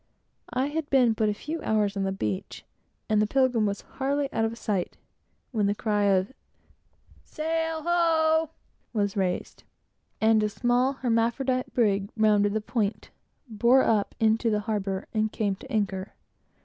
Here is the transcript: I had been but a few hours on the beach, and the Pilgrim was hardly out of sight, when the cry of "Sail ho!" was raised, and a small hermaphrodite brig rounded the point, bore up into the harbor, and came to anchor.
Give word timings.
I 0.51 0.65
had 0.69 0.89
been 0.89 1.13
but 1.13 1.29
a 1.29 1.33
few 1.35 1.61
hours 1.61 1.95
on 1.95 2.05
the 2.05 2.11
beach, 2.11 2.65
and 3.07 3.21
the 3.21 3.27
Pilgrim 3.27 3.67
was 3.67 3.81
hardly 3.81 4.33
out 4.33 4.45
of 4.45 4.57
sight, 4.57 4.97
when 5.51 5.67
the 5.67 5.75
cry 5.75 6.05
of 6.05 6.33
"Sail 7.23 7.83
ho!" 7.83 8.49
was 8.93 9.15
raised, 9.15 9.61
and 10.19 10.41
a 10.41 10.49
small 10.49 10.93
hermaphrodite 10.93 11.71
brig 11.75 12.09
rounded 12.17 12.53
the 12.55 12.61
point, 12.61 13.11
bore 13.47 13.83
up 13.83 14.15
into 14.19 14.49
the 14.49 14.61
harbor, 14.61 15.05
and 15.13 15.31
came 15.31 15.53
to 15.57 15.71
anchor. 15.71 16.15